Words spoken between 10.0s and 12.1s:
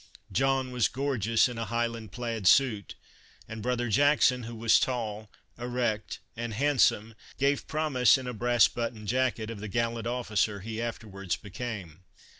officer he afterwards became.